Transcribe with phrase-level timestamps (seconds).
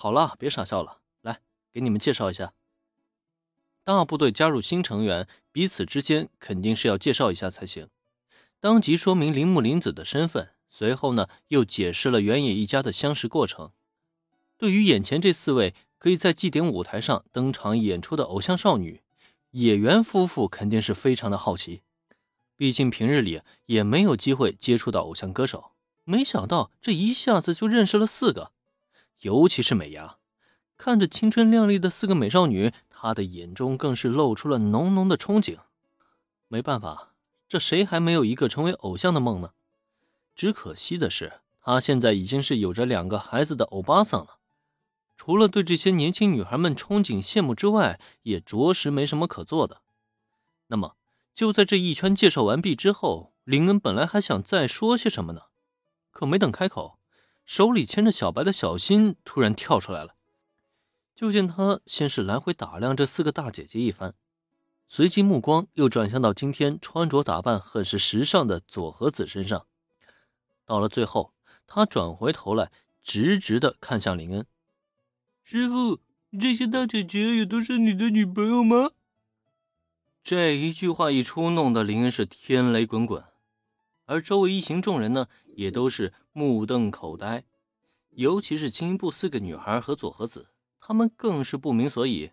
[0.00, 1.40] 好了，别傻笑了，来
[1.72, 2.52] 给你们介绍一下。
[3.82, 7.88] 大部队加入新成员，彼此之间肯定是要介绍一下才行。
[8.60, 13.72] 当即说明铃木林子的身份，随后呢又解释了原野一家的相识过程。
[14.56, 19.02] 对于眼前这四位可以在祭典舞台上登场演出的偶像少女，
[19.50, 21.82] 野原夫妇肯定是非常的好奇。
[22.54, 25.72] 毕竟平日里也没有机会接触到偶像歌手，
[26.04, 28.52] 没想到这一下子就认识了四个。
[29.20, 30.18] 尤其是美伢，
[30.76, 35.58] 看着青春靓丽的四个美少女，她的眼中更是露出了浓浓的憧憬。
[36.46, 37.14] 没办法，
[37.48, 39.52] 这谁还没有一个成为偶像的梦呢？
[40.34, 44.38] 只可惜的是，她现在已经是有着两个孩子的欧巴桑了，
[45.16, 49.82] 除了对这些年轻女孩们憧憬羡慕之外，也着实没什么可做的。
[50.68, 50.94] 那么，
[51.34, 55.42] 就在这一圈介绍完毕之后，林恩本来还想再说些什么呢，
[56.12, 56.97] 可没等开口。
[57.48, 60.14] 手里牵着小白的小新突然跳出来了，
[61.14, 64.12] 就见他先是来回打量这四个大姐姐一番，
[64.86, 69.64] 随即目光又转向到今天穿着打扮很是时尚的佐和子身上。
[70.66, 71.32] 到了最后，
[71.66, 72.70] 他转回头来，
[73.02, 74.46] 直直的看向林恩
[75.42, 76.00] ：“师傅，
[76.38, 78.90] 这些大姐姐也都是你的女朋友吗？”
[80.22, 83.24] 这一句话一出，弄得林恩是天雷滚滚。
[84.08, 87.44] 而周围一行众人呢，也都是目瞪口呆，
[88.12, 90.48] 尤其是青音部四个女孩和佐和子，
[90.80, 92.32] 他们更是不明所以，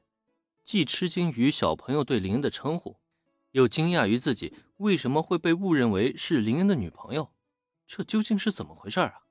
[0.63, 2.95] 既吃惊于小朋友对林恩的称呼，
[3.51, 7.33] 又惊讶于自己为什么会被误认为是林恩的女朋友，
[7.85, 9.23] 这究竟是怎么回事啊？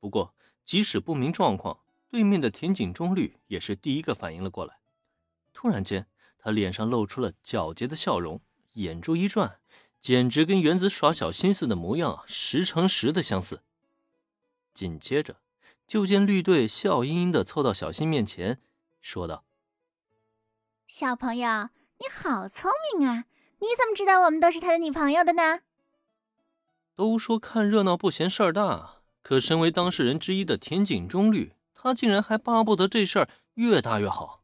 [0.00, 4.78] 不过，即使不明状况，对面的田井中律也是第一个反应了过来，
[5.52, 6.06] 突然间，
[6.38, 8.40] 他脸上露出了皎洁的笑容，
[8.72, 9.60] 眼珠一转。
[10.00, 13.62] 简直跟原子耍小心思的模样啊，十成十的相似。
[14.72, 15.36] 紧接着，
[15.86, 18.60] 就见绿队笑盈盈的凑到小新面前，
[19.02, 19.44] 说道
[20.88, 23.26] ：“小朋友，你好聪明啊！
[23.58, 25.60] 你怎么知道我们都是他的女朋友的呢？”
[26.96, 34.42] 都说看热闹不嫌事儿大，可身为当事人之一的田井中绿，他竟然还巴不得这事儿越大越好。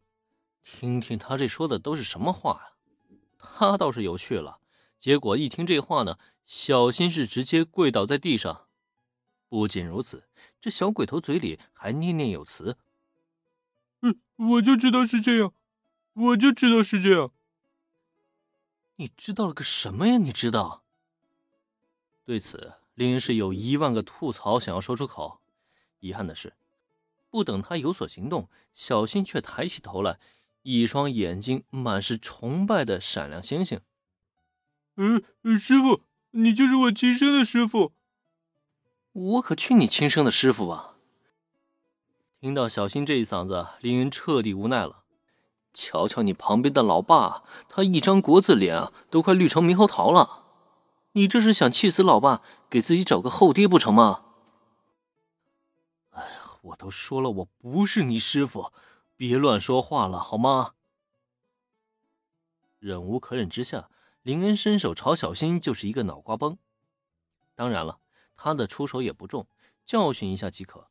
[0.63, 3.17] 听听他这说的都是什么话呀？
[3.39, 4.59] 他倒是有趣了。
[4.99, 8.67] 结果一听这话呢，小新是直接跪倒在地上。
[9.49, 10.25] 不仅如此，
[10.61, 12.77] 这小鬼头嘴里还念念有词
[14.03, 15.55] ：“嗯，我就知道是这样，
[16.15, 17.33] 我就知道是这样。”
[18.97, 20.17] 你知道了个什么呀？
[20.17, 20.83] 你知道？
[22.25, 25.41] 对此，林恩是有一万个吐槽想要说出口。
[26.01, 26.55] 遗憾的是，
[27.31, 30.19] 不等他有所行动，小新却抬起头来，
[30.63, 33.81] 一双眼睛满是崇拜的闪亮星星。
[34.97, 35.23] 嗯，
[35.59, 37.93] 师傅，你就是我亲生的师傅。
[39.13, 40.95] 我可去你亲生的师傅吧！
[42.41, 45.03] 听到小新这一嗓子，林云彻底无奈了。
[45.75, 50.45] 瞧瞧你旁边的老爸，他一张国字脸啊，都快绿成猕猴桃了。
[51.13, 52.41] 你这是想气死老爸，
[52.71, 54.23] 给自己找个后爹不成吗？
[56.11, 58.73] 哎呀，我都说了，我不是你师傅，
[59.15, 60.73] 别乱说话了，好吗？
[62.79, 63.91] 忍无可忍之下。
[64.27, 66.59] 林恩伸手朝小新就是一个脑瓜崩，
[67.55, 68.01] 当然了，
[68.35, 69.47] 他的出手也不重，
[69.85, 70.89] 教训一下即可。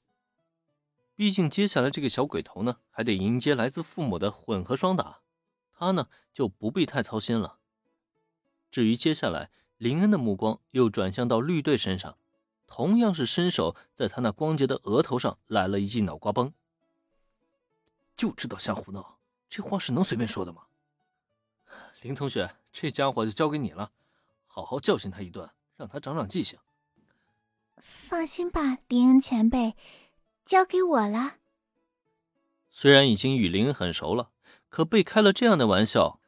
[1.16, 5.20] 毕竟接下来这个小鬼头呢，还得迎接来自父母的混合双打，
[5.74, 7.60] 他呢就不必太操心了。
[8.72, 12.18] 至于接下来，林恩的目光又转向到绿队身上，
[12.66, 16.54] 同样是伸手在他那光洁的额头上来了一记脑瓜崩。
[18.16, 19.20] 就知道瞎胡闹，
[19.50, 20.68] 这话是能随便说的吗？
[22.00, 22.56] 林同学。
[22.78, 23.92] 这家伙就交给你了，
[24.48, 26.60] 好好教训他一顿，让他长长记性。
[27.78, 29.78] 放心吧，林恩前辈，
[30.44, 31.38] 交给我了。
[32.70, 34.30] 虽然已经与林恩很熟了，
[34.68, 36.20] 可被开了这样的玩笑，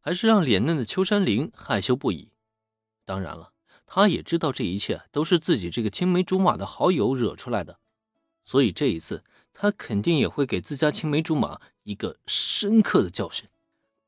[0.00, 2.32] 还是让脸嫩的秋山林害羞不已。
[3.04, 3.52] 当然了，
[3.84, 7.78] 他也知道这一切都是自己这个青梅竹马的好友惹出来的，
[8.42, 9.22] 所以这一次
[9.52, 13.46] 他肯定也会给自家青梅竹马一个深刻的教训，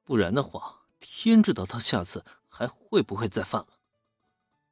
[0.03, 0.79] 不然的话。
[1.31, 3.69] 天知道他下次还会不会再犯了。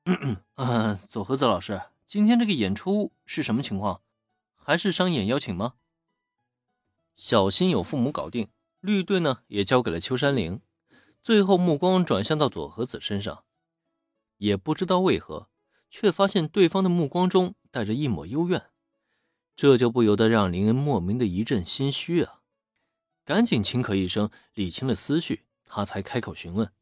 [0.06, 4.02] 嗯嗯，左和子老师，今天这个演出是什么情况？
[4.56, 5.74] 还是商演邀请吗？
[7.14, 8.48] 小新有父母搞定，
[8.80, 10.60] 绿队呢也交给了秋山玲，
[11.22, 13.44] 最后目光转向到左和子身上，
[14.38, 15.50] 也不知道为何，
[15.90, 18.70] 却发现对方的目光中带着一抹幽怨，
[19.54, 22.40] 这就不由得让林恩莫名的一阵心虚啊！
[23.24, 25.44] 赶紧轻咳一声，理清了思绪。
[25.72, 26.72] 他才开口询问：“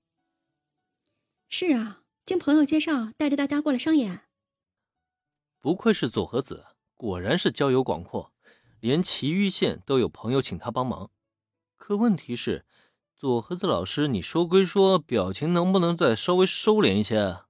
[1.51, 4.23] 是啊，经朋友介绍，带着大家过来商演。
[5.61, 6.65] 不愧是佐和子，
[6.97, 8.33] 果然是交友广阔，
[8.81, 11.11] 连祁玉县都有朋友请他帮忙。
[11.77, 12.65] 可问题是，
[13.15, 17.43] 左和子老师，你说归说，表情能不能再稍微收敛一些？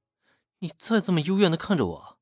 [0.58, 2.18] 你再这么幽怨的看着我，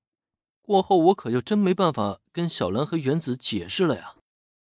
[0.61, 4.17] 过后我可就真没办法跟小兰和原子解释了呀。